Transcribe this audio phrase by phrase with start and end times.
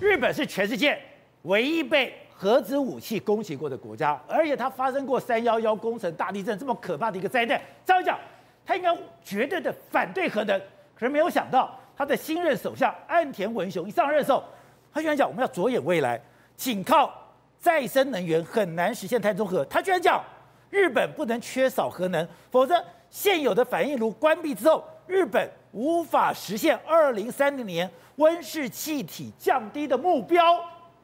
[0.00, 0.96] 日本是全世界
[1.42, 7.60] 唯一被核子武器攻击过的国家，而且它发生过三幺幺工程大地震这么可怕的一个灾难。
[7.84, 8.16] 照讲，
[8.64, 10.56] 他应该绝对的反对核能，
[10.94, 14.44] 可是没有想到，他的新任首相岸田文雄一上任的时候，
[14.92, 16.20] 他居然讲我们要着眼未来，
[16.54, 17.12] 仅靠
[17.58, 19.64] 再生能源很难实现碳中和。
[19.64, 20.22] 他居然讲
[20.70, 22.80] 日本不能缺少核能，否则
[23.10, 30.56] 现有的反应炉关闭之后，日本无法实现二零三零年温室气体降低的目标。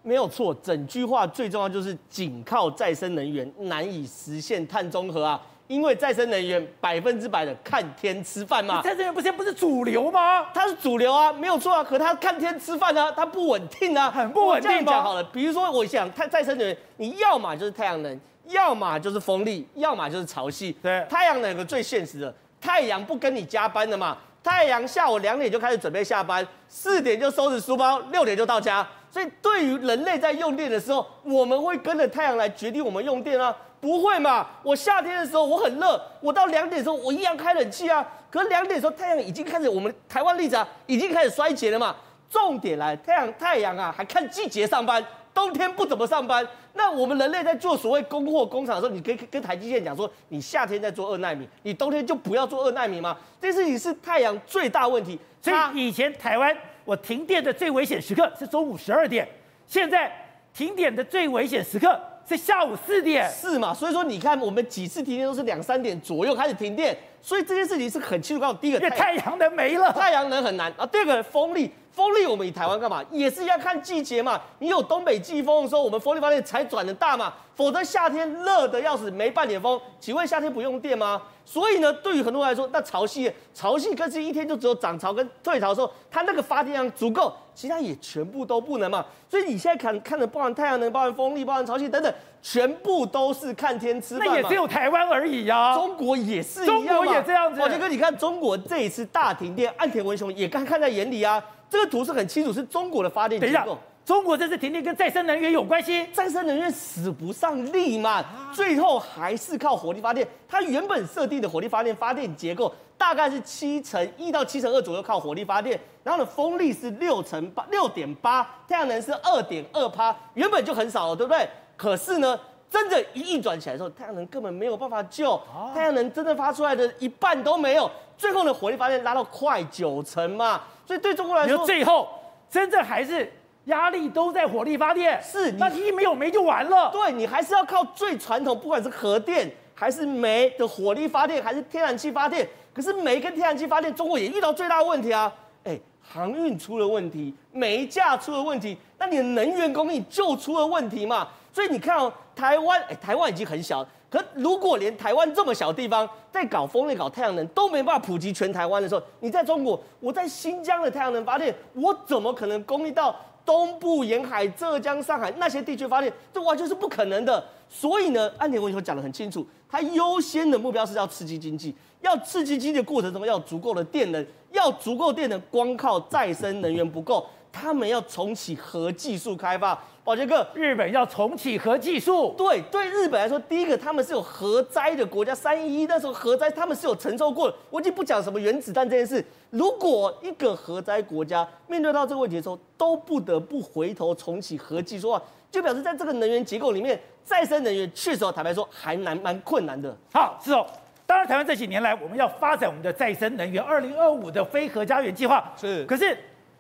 [0.03, 5.41] 没有错，整句话最重要就是仅靠再生能源难以实现碳中和啊。
[5.67, 10.47] 因为再生能源百分之百的看天吃饭嘛，再生能源不现在不是主流吗？
[10.53, 11.83] 它是主流啊，没有错啊。
[11.83, 14.71] 可它看天吃饭啊，它不稳定啊，很不稳定。
[14.71, 20.75] 这样讲好了，比如说我想，太再生能源，你要嘛就是太阳能，要么就是风力，要么就是潮汐。
[20.83, 24.19] 对，太阳能有个最现实的，太阳不跟你加班的嘛。
[24.45, 28.87] 太阳下午两点就开始准备下班，四点就收拾书包，六点就到家。
[29.11, 33.57] 所以对于人类在用电的时候，我们会跟着太阳来决定我们用电啊。
[33.81, 34.47] 不会嘛？
[34.63, 38.07] 我夏天的时候我很热，我到两点的时候我一样开冷气啊。
[38.31, 41.95] 可是两点的时候太阳已经开始，我们台湾例子啊，已经开始衰竭了嘛。
[42.31, 46.47] 重点来，太阳太阳啊，还看季节上班，冬天不怎么上班。
[46.75, 53.17] 那我们人类在做所谓供货工厂的时候，你可以跟台积电讲说，你夏天在做二纳米，你冬天就不要做二纳米吗？
[53.41, 55.19] 这事情是太阳最大问题。
[55.41, 59.27] 所以以前台湾我停电的最危险时刻是中午十二点，
[59.67, 60.13] 现在
[60.53, 61.99] 停电的最危险时刻。
[62.27, 63.75] 是下午四点，是嘛？
[63.75, 68.41] 所以说你看，我们几次停电都是两三点左右开始停电，所以这件事情是很清楚。
[68.41, 70.87] 告诉第一个，太阳能没了，太阳能很难啊。
[70.87, 73.03] 第二个，风力，风力我们以台湾干嘛？
[73.13, 74.41] 也是要看季节嘛。
[74.59, 77.33] 你有东北季风的时候，我们风力发电才转的大嘛。
[77.55, 81.23] 否则夏天热得要死，没半点风，请问夏天不用电吗？
[81.45, 89.07] 所以呢，对于很多人来说，那潮汐，潮汐更是一天就只有涨潮跟退潮的时候，它那个发电量足够，其他也全部都不能嘛。
[89.31, 94.27] 所以你现在看看的，包含太阳能、包含风力、包含潮汐等等，全部都是看天吃饭。
[94.27, 97.61] 那也只有台湾而已呀、啊，中国也是一样，中国也这样子。
[97.61, 101.41] 宝杰哥，你看中国这一次大停电，岸田文雄也看看在眼里啊。
[101.69, 103.79] 这个图是很清楚，是中国的发电结构。
[104.05, 110.29] 中国这次停电跟再生能源有关系，再生能源使不上力嘛，最后还是靠火力发电。
[110.47, 121.49] 它原本设定的火力发电发电结构大概是七成一到七成二左右靠火力发电，然后呢，风力是六成八六点八，太阳能是二点二趴，原本就很少了，对不对？
[121.75, 122.39] 可是呢，
[122.69, 125.41] 真的，一运转起来的时候，太阳能根本没有办法救，
[125.75, 127.91] 太阳能真正发出来的一半都没有。
[128.19, 132.09] 最后呢，火力发电拉到快九成嘛，所以对中国来说，最后
[132.51, 133.33] 真正还是。
[133.67, 136.91] 压力都在火力发电，是，那一没有煤就完了。
[136.93, 142.47] 对，你还是要靠最传统，不管是核电还是煤的火力发电，还是天然气发电。
[142.75, 145.33] 可是煤跟天然气发电，中国也遇到最大的问题啊！
[145.65, 151.29] 哎，航运出了问题，煤价出了问题，那你的能源供应就出了问题嘛。
[151.51, 153.83] 所以你看哦，台湾，哎，台湾已经很小，
[154.15, 163.17] 可如果连台湾这么小地方在搞风力、搞太阳能都没办法普及全台湾的时候，你在中国，我在新疆的太阳能发电，我怎么可能供应到？
[163.45, 167.45] 东部沿海、浙江、上海那些地区发电，这完全是不可能的。
[167.69, 179.81] 所以呢，安田文雄讲得很清楚，他优先的目标是要刺激经济，要刺激经济的过程中要足够的电能，要足够电能，光靠再生能源不够，他们要重启核技术开发。
[180.03, 182.35] 宝杰哥，日本要重启核技术？
[182.37, 187.57] 对，对日本来说，第一个他们是有核灾的国家，三一一那时候核灾他们是有承受过的。
[187.71, 199.97] 我已经不讲什么原子弹这件事，如果一个核灾国家面对到这个问题的时候，都不得不回头重启核技术的话，就表示在这个能源结构里面，再生能源确实坦白说还蛮蛮困难的。
[200.13, 200.67] 好，是哦。
[201.07, 206.15] 当然，台湾这几年来我们要发展我们的再生能源，二零二五的非核家园计划是，可是。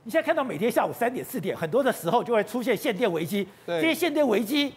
[0.06, 3.48] 你现在看到每天下午三点四点，很多的时候就会出现限电危机。
[3.66, 4.70] 这些限电危机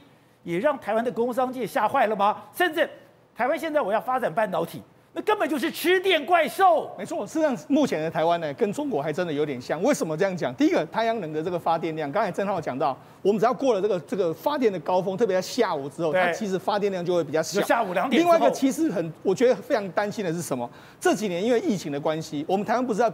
[0.43, 2.43] 也让台湾的工商界吓坏了吗？
[2.55, 2.89] 甚至
[3.35, 6.89] 台湾现在我要发展半导体，那根本就是吃电怪兽。
[6.97, 9.83] 没错，事实上目前的台湾呢，跟中国还真的有点像。
[9.83, 10.55] 为什么这样讲？
[10.55, 17.59] 第一个，太阳能的这个发电量，刚才郑浩讲到，我们只要过了这个这个发电的高峰，特别在下午之后，它其实发电量就会比较小。
[17.63, 18.21] 下午两点。
[18.21, 20.69] 另外一个，其实很，我觉得非常担心的是什么？
[21.01, 23.11] 这几年因为疫情的关系，我们台湾不是在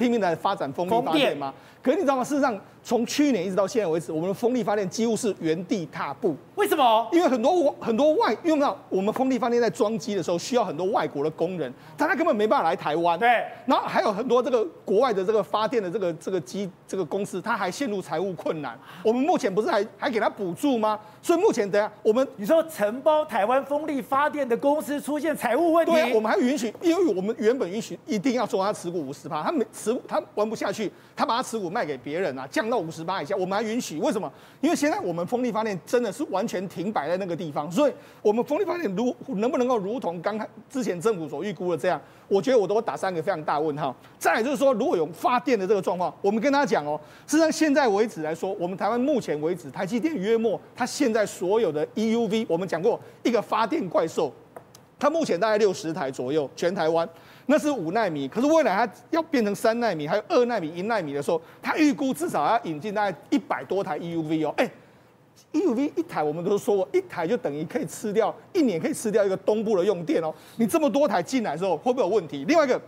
[0.00, 1.52] 拼命的发展风力发电吗？
[1.82, 2.24] 可是你知道吗？
[2.24, 6.36] 事实上，从去年一直到现在为止，我们的风力发电几乎是原地踏步。
[6.56, 7.08] 为什么？
[7.10, 13.18] 因为很多很多外，因为我们风力发电在装机的时候需要很多外国的工人，但他根本没办法来台湾。
[13.18, 13.28] 对。
[13.66, 18.78] 然后还有很多这个国外的这个发电的这个这个机这个公司，他还陷入财务困难。
[19.02, 20.98] 我们目前不是还还给他补助吗？
[21.22, 33.98] 所以目前等下我们你说承包台湾风力发电的公司出现财务问题，对，我们还允许，因为我们原本允许一定要说他持股五十趴，他没持他玩不下去，他把他持股卖给别人啊，降到五十八以下，我们还允许。
[33.98, 34.30] 为什么？
[34.60, 37.92] 因为现在我们风力发电真的是完全停摆在那个地方，所以
[38.22, 43.94] 我们风力发电如能不能够如同刚才之前政府所预估的这样，我觉得我都会打三个非常大问号。
[44.18, 54.32] 再来就是说，如果有发电的这个状况，我们跟他讲哦，事实上现在为止来说，我们台湾目前为止，台积电约莫它现在所有的 EUV，我们讲过一个发电怪兽，
[54.98, 57.08] 它目前大概六十台左右，全台湾。
[57.50, 64.54] 那是五纳米，可是未来它要变成三纳米，还有二纳米、一纳米的时候，它预估至少要引进大概一百多台 EUV 哦。
[64.56, 64.70] 哎
[65.52, 70.32] ，EUV 一台我们都说过，一台就等于可以吃掉一年可以吃掉一个东部的用电哦。
[70.58, 72.44] 你这么多台进来的时候，会不会有问题？
[72.44, 72.80] 另外一个，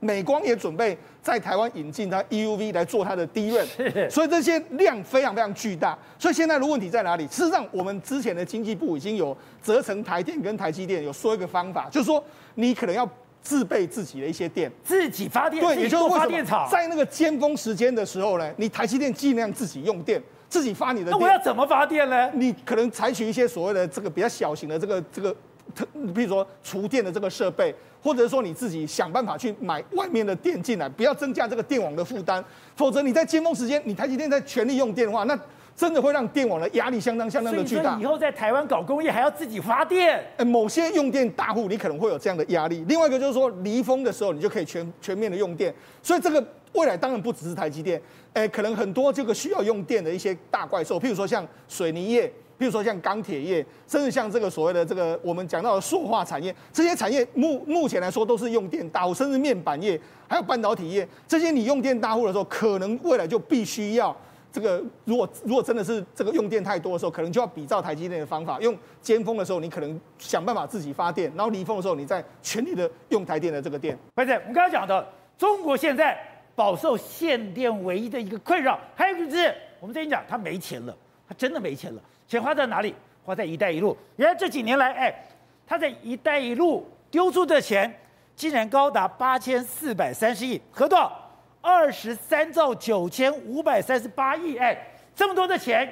[0.00, 5.98] 美光也准备在台湾引进它 EUV 来做它的 DRAM，所以这些量非常非常巨大。
[6.18, 7.26] 所以现在的问题在哪里？
[7.28, 12.22] 事实上，我们之前的经济部已经有责成台电跟台积电有说一个方法，就是说
[12.56, 13.08] 你可能要。
[13.44, 21.18] 自备自己的一些电，自己发电，对，也就是发电厂，在那个尖峰时间的时候呢，你台积电尽量自己用电，自己发你的电。
[21.20, 22.30] 那我要怎么发电呢？
[22.32, 25.30] 你可能采取一些所谓的这个比较小型的这个这个
[25.74, 32.42] 特，比如说厨电的这个设备，或者说你自己想办法去买外面的电进来，不要增加这个电网的负担。
[32.74, 35.38] 否则你在尖峰时间，你台积电在全力用电的话，那。
[35.76, 37.98] 真的会让电网的压力相当相当的巨大。
[38.00, 40.24] 以后在台湾搞工业还要自己发电。
[40.36, 42.84] 呃，某些用电大户你可能会有这样的压力。
[42.86, 45.74] 另外一个就是说离峰的时候你就可以全全面的用电。
[46.02, 46.44] 所以这个
[46.74, 48.00] 未来当然不只是台积电，
[48.32, 52.28] 哎，可能很多这个需要用电的一些大怪兽，譬如说像水泥业，
[52.58, 64.16] 譬如说像钢铁业，甚至像这个所谓的这个我们讲到的塑化产业，这些产业目目前来说都是用电大户，甚至面板业还有半导体业，这些你用电大户的时候，可能未来就必须要。
[64.54, 73.98] 这个如果如果真的是这个用电太多的时候，可能就要比照台积电的方法，用尖峰的时候你可能想办法自己发电，然后离峰的时候你再全力的用台电的这个电。
[74.14, 75.04] 不是，我们刚刚讲的，
[75.36, 76.16] 中国现在
[76.54, 80.96] 饱受限电唯一的一个困扰，还有一个就是我们之前讲他没钱了，
[81.28, 82.94] 他真的没钱了，钱花在哪里？
[83.24, 83.96] 花在“一带一路”。
[84.16, 85.24] 原来这几年来，哎，
[85.66, 87.90] 他在“一带一路”丢出的钱
[88.36, 91.23] 竟然高达八千四百三十亿，合多少？
[91.64, 94.76] 二十三兆九千五百三十八亿，哎，
[95.14, 95.90] 这么多的钱，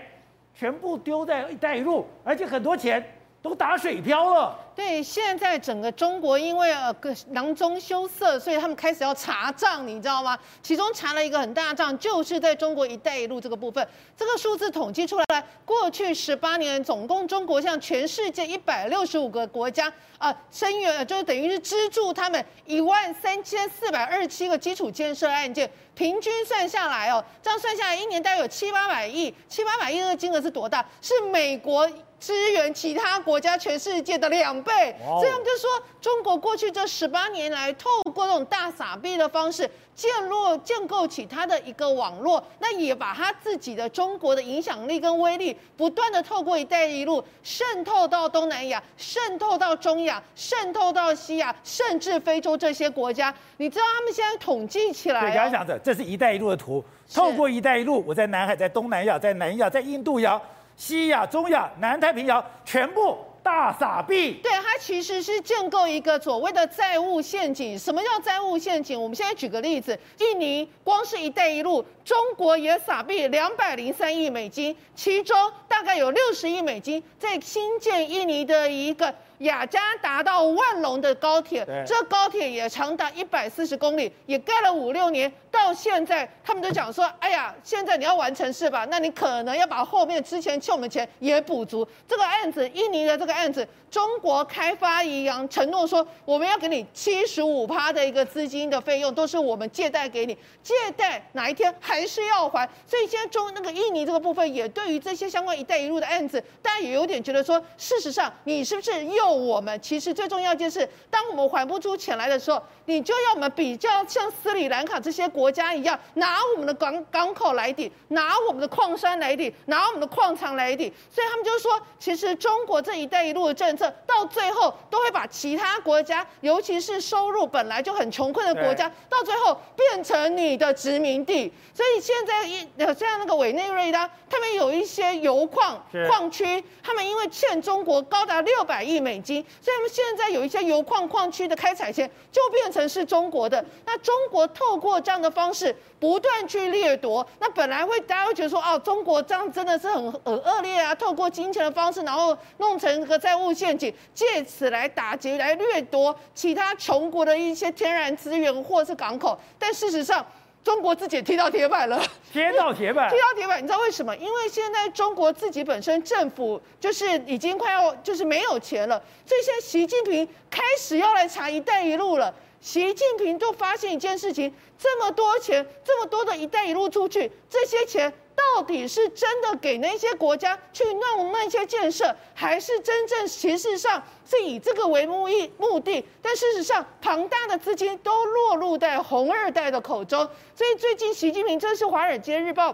[0.54, 3.02] 全部丢在“一带一路”，而且很多钱
[3.42, 4.56] 都打水漂了。
[4.74, 6.94] 对，现在整个中国因为呃
[7.30, 10.38] 囊中羞涩，所以他们开始要查账，你知道吗？
[10.62, 13.86] 其中查了一个很大账，就是在中国“一带一路”这个部分。
[14.16, 30.82] 这个数字统计出来了，过去十八年总共中国向全世界一百六十五个国家啊，声援，就是等于是资助他们一万三千四百二十七个基础建设案件，平均算下来哦，这样算下来一年大概有七八百亿，七八百亿的金额是多大？
[31.02, 31.86] 是美国。
[32.22, 35.68] 支援其他国家，全世界的两倍，这样就说
[36.00, 53.34] 中国过去这十八年来，透过这种大撒币的方式，建落建构起它的一个网络，那也把它自己的中国的影响力跟威力，不断的透过“一带一路”渗透到东南亚，渗透到中亚，渗透到西亚，甚至非洲这些国家。
[53.56, 60.40] 你知道他们现在统计起来、哦，对，刚刚讲的，这是一带一路的图，透过“一带一路”，我在南海，在东南亚，在南亚，在印度洋。
[60.76, 67.78] 西亚、中亚、南太平洋全部大傻币，对，它其实是建构一个所谓的债务陷阱。
[67.78, 69.00] 什么叫债务陷阱？
[69.00, 75.36] 我们现在举个例子，印尼光是一带一路，中国也傻币两百零三亿美金，其中
[75.66, 79.12] 大概有六十亿美金在新建印尼的一个。
[79.38, 88.86] 雅加达到万隆的高铁，这高铁也长达一百四十公里，也盖了五六年，到现在他们都讲说，哎呀，现在你要完成是吧？
[88.90, 91.86] 那你可能要把后面之前欠我们钱也补足。
[92.08, 102.66] 这个案子，印尼的这个案子，中国开发银行承诺说，我们要给你七十五趴的一个资金的费用，都是我们借贷给你，借贷哪一天还是要还。
[102.86, 109.42] 所以现在中那个印尼这个部分，也对于这些相关“一带一路”的案子，大家也有点觉得说，事实上你是不是诱？
[109.42, 120.92] 我们其实最重要就是，当我们还不出钱来的时候，你就要我们比较像斯里兰卡这些国家一样，拿我们的港港口来抵，拿我们的矿山来抵，拿我们的矿场来抵。
[121.10, 131.52] 所以他们就说，其实中国这一带一路的政策，到最后都会把其他国家，尤其是收入本来就很穷困的国家，到最后变成你的殖民地。
[131.74, 132.68] 所以现在一
[132.98, 139.42] 像那个委内瑞拉，他们有一些油矿矿区，他们因为欠中国高达六百亿美金。
[139.60, 143.64] 所以，他们现在有一些油矿矿区的开采权就变成是中国的。
[143.86, 150.94] 那中国透过这样的方式不断去掠夺，那本来会大家会觉得说，哦，中国这样真的是很很恶劣啊！
[150.94, 159.36] 透过金钱的方式，然后弄成一个债务陷阱，借此来打劫、来掠夺其他穷国的一些天然资源或是港口。
[159.58, 160.24] 但事实上，
[160.62, 162.00] 中国自己也踢到铁板了，
[162.32, 164.16] 踢到铁板，踢到铁板，你知道为什么？
[164.16, 172.32] 因为现在中国自己本身政府就是已经快要就是没有钱了，所以现在习近平开始要来查“一带一路”了。
[172.62, 178.10] 习近平就发现一件事情：这么多钱，这么多的一带一路出去，这些钱。
[178.34, 186.04] 到底是真的给那些国家去弄那些建设，还是真正形式上是以这个为目的目的？
[186.22, 190.28] 但事实上，庞大的资金都落入在红二代的口中。
[190.54, 192.70] 所以最近习近平，这是《华尔街日报》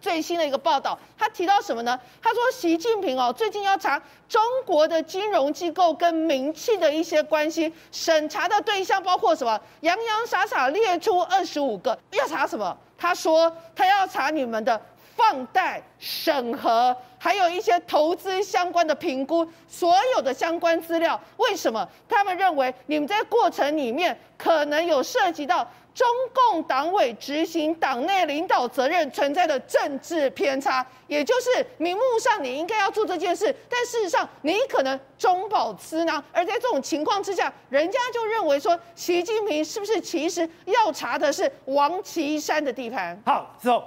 [0.00, 1.98] 最新的一个报道，他提到什么呢？
[2.22, 9.60] 他说习近平哦，最近要查中国的金融机构跟民企的一些关系，审查的对象包括什么？
[9.80, 12.76] 洋洋洒洒列出二十五个，要查什么？
[12.96, 14.80] 他说他要查你们的
[15.18, 21.20] 放贷审核，还有一些投资相关的评估，所有的相关资料。
[21.38, 21.86] 为什么？
[22.08, 36.22] 他们认为你们在过程里面可能有涉及到中共党委执行党内领导责任存在的政治偏差，也就是名目上你应该要做这件事，但事实上你可能中饱私囊。
[36.32, 43.20] 而在这种情况之下，人家就认为说，习近平是不是其实要查的是王岐山的地盘？
[43.26, 43.82] 好，之后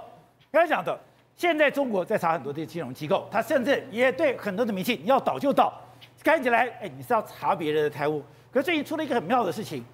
[0.50, 1.00] 刚才讲的，
[1.42, 5.76] 现在中国在查很多的金融机构，他甚至也对很多的民企，你要倒就倒，
[6.22, 8.22] 看起来哎，你是要查别人的财务。
[8.52, 9.84] 可是最近出了一个很妙的事情。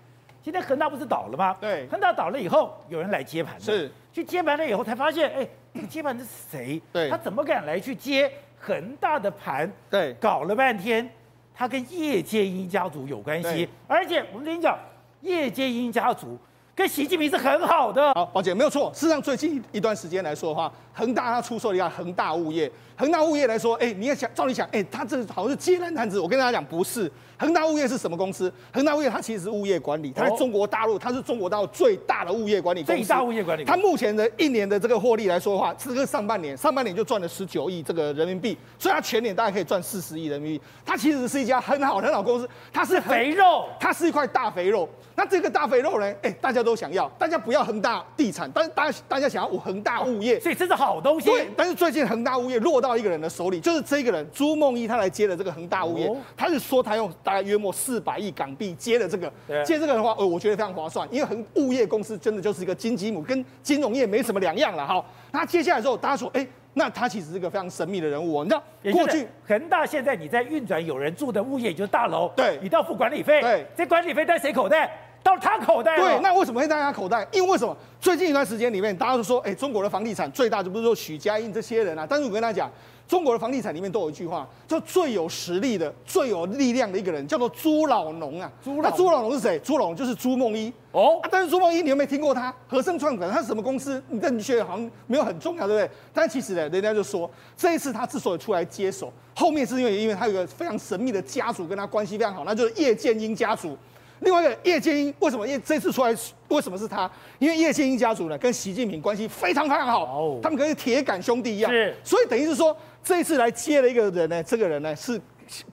[0.43, 1.57] 今天恒大不是倒了吗？
[1.59, 3.59] 对，恒大倒了以后，有人来接盘。
[3.59, 5.49] 是，去接盘了以后，才发现，哎，
[5.89, 6.83] 接盘的是谁？
[6.93, 9.73] 对，他怎么敢来去接恒大的盘？
[9.89, 11.11] 对，搞了半天，
[11.55, 13.67] 他跟叶剑英家族有关系。
[13.87, 14.79] 而且我们跟你讲，
[15.23, 16.39] 叶剑英家族
[16.79, 18.15] 跟习近平是很好的。
[18.15, 18.89] 好，宝姐没有错。
[18.95, 22.71] 事实上，最近一段时间来说的话，恒大他出售了一家恒大物业。
[22.97, 26.21] 恒大物业来说，哎，你也想，照理想，哎，他这好像是接烂摊子。
[26.21, 27.11] 我跟大家讲，不是。
[27.37, 28.53] 恒大物业是什么公司？
[28.73, 33.01] 恒大物业它其实是物业管理，它在中国大陆，它是中国大陆最大的物业管理公司。
[33.01, 33.65] 最大物业管理。
[33.65, 40.65] 它目前的一年的这个获利来说的话，这个上半年，上半年就赚了十九亿这个人民币，所以它全年大概可以赚四十亿人民币。
[40.85, 44.89] 它其实是一家很好很好公司，它是肥肉，它是一块大肥肉。
[45.15, 46.13] 那这个大肥肉呢？
[46.23, 51.27] 哎，大家都想要，大家不要恒大地产，但是大家大家想要我恒大物业，所以这是好东西。
[51.31, 58.03] 对，但是最近恒大物业落到一个人的手里，就是这个人朱梦一，他来接了这个恒大物业，他是说他用大概约莫四。
[58.09, 59.31] 百亿港币接了这个，
[59.63, 65.05] 接这个的话，呃，我觉得非常划算，因为恒物业公司真的就是一个金鸡母，跟金融业没什么两样了哈。
[65.31, 68.43] 那接下来之后，大家说，哎，那他其实是个非常神秘的人物。
[68.45, 74.91] 你知道，过去恒大现在你在运转有人住的物业，就是大楼，对，你都要付管理费，对，这管理费在谁口袋？
[75.23, 75.97] 到他口袋。
[75.97, 77.27] 对，那为什么会在他口袋？
[77.33, 77.77] 因为为什么？
[78.01, 82.71] 最近一段时间里面，大家都说，哎，中国的房地产最大就不是说许家印这些人啊，但是我跟大家讲。
[83.09, 88.53] 中国的房地产里面都有一句话，叫最有实力的、最有力量的一个人，叫做朱老农啊。
[88.63, 89.59] 朱老，那朱老农是谁？
[89.61, 91.29] 朱老农就是朱梦一哦、啊。
[91.33, 92.55] 但是朱梦一，你有没有听过他？
[92.67, 94.03] 和盛创展，他是什么公司？
[94.09, 95.91] 你这你觉得好像没有很重要，对不对？
[96.13, 103.75] 但其实呢，人家就说，这一次他之所以出来接手，后面是因为因为他有一个非常神秘的家族跟他关系非常好，那就是叶剑英家族。
[104.21, 105.47] 另外一个叶剑英为什么？
[105.47, 106.15] 因为这次出来
[106.49, 107.11] 为什么是他？
[107.39, 115.21] 因为叶剑英家族呢跟习近平关系非常非常好，哦、他们跟铁杆兄弟一样，是，所以等于是说这一次来接了一个人呢，这个人呢是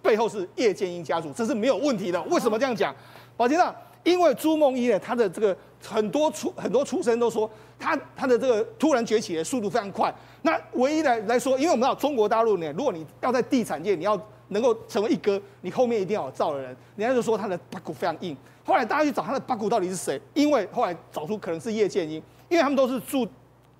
[0.01, 2.21] 背后是叶剑英家族，这是没有问题的。
[2.23, 2.95] 为什么这样讲？
[3.35, 3.73] 宝杰长，
[4.03, 7.49] 因为朱梦一呢，他的这个很多出很多出身都说
[7.79, 10.13] 他他的这个突然崛起的速度非常快。
[10.43, 14.15] 那唯一来来说，因为我们知道中国大陆呢，如果你要在地产界你要。
[14.49, 16.75] 能够成为一哥，你后面一定要有造的人。
[16.95, 18.35] 人家就说他的八股非常硬。
[18.63, 20.19] 后来大家去找他的八股到底是谁？
[20.33, 22.15] 因为后来找出可能是叶剑英，
[22.49, 23.27] 因为他们都是住，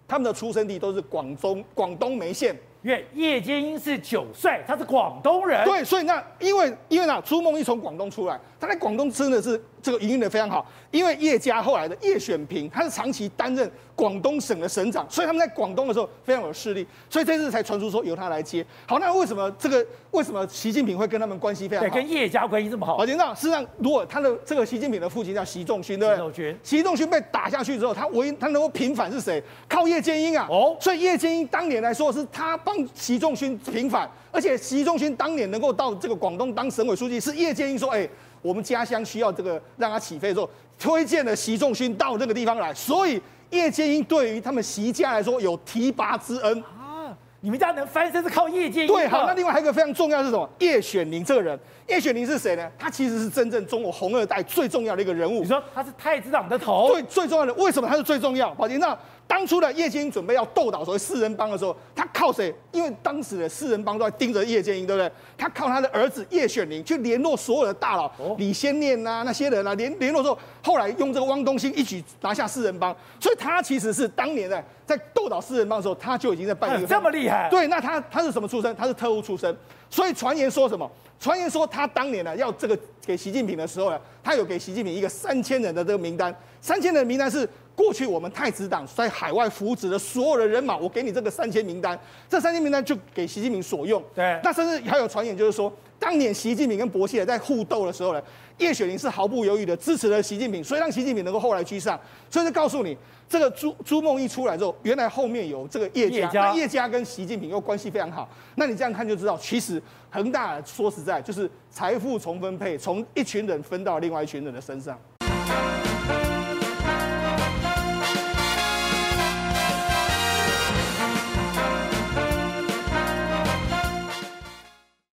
[0.07, 2.55] 他们的出生地都是广东广东梅县。
[2.83, 5.65] 因为叶剑英是九帅，他是广东人。
[5.65, 10.65] 对，所以那因为因为呢，朱梦一从广东出来，他在广东真的是这个营运的非常好。
[10.91, 18.65] 因为叶家后来的叶选平，他是长期担任广东省的省长，所以他们在广东的时候非常有势力，所以这次才传出说由他来接。
[18.87, 21.93] 好，那为什么这个为什么习近平会跟他们关系非常好？
[21.93, 22.95] 对，跟叶家关系这么好？
[22.97, 26.17] 我知道，事实上，如果他的这个习近平的父亲叫习仲勋，对不对？
[26.17, 29.43] 习仲勋，习仲勋被打下去之后，他唯一他能够平反是谁？
[29.67, 30.47] 靠叶剑英啊！
[30.49, 33.57] 哦，所以叶剑英当年来说是他帮习仲勋。
[33.57, 38.05] 平反，而且习仲勋当年能够到这个广东当省委书记，是叶剑英说：“哎，
[38.41, 42.73] 我们家乡需要这个让他起飞的时候，推荐了习仲勋到这个地方来。
[42.73, 47.15] 所以叶剑英对于他们习家来说有提拔之恩啊。
[47.39, 48.93] 你们家能翻身是靠叶剑英。
[48.93, 50.49] 对，好，那另外还有一个非常重要的是什么？
[50.59, 52.67] 叶选宁这个人。”叶选宁是谁呢？
[52.79, 55.41] 他其实是真正中国红二代最重要的一个人物。
[55.41, 56.91] 你说他是太子党的头？
[56.91, 57.53] 对，最重要的。
[57.53, 58.53] 为什么他是最重要？
[58.55, 62.53] 宝杰，那当初的叶剑英准备要斗倒所谓四人帮的时候，他靠谁？
[62.71, 65.11] 因为当时的四人帮都在盯着叶剑英，对不对？
[65.37, 77.47] 他靠他的儿子叶选宁去联络所有的大佬，李先念呐那些人啊，联联络之后，后来用这个汪东兴一举拿下四人帮，所以他其实是当年的在斗倒四人帮的时候，他就已经在扮演这么厉害。
[77.49, 78.75] 对，那他他是什么出身？
[78.75, 79.55] 他是特务出身，
[79.95, 80.91] 所以传言说什么？
[81.17, 87.47] 传言说他当年呢要这个给习近平的时候呢，他有给习近平一个三千人的这个名单，三千人的名单是。
[87.75, 91.99] 过去我们太子党在海外扶植的所有的人马，我给你这个三千名单，
[92.29, 94.01] 这三千名单就给习近平所用。
[94.13, 95.69] 对，那甚至还有传言，就是说，
[96.05, 98.21] 当年习近平跟薄熙来在互斗的时候呢，
[98.59, 101.99] 叶雪玲是毫不犹豫的支持了习近平，所以让习近平能够后来居上。
[102.29, 102.95] 所以就告诉你，
[103.27, 108.29] 这个朱朱梦一出来之后，原来后面有这个叶家，那叶家跟习近平又关系非常好。
[108.53, 109.81] 那你这样看就知道，其实
[110.11, 114.95] 恒大说实在就是财富重分配，从一群人分到另外一群人的身上。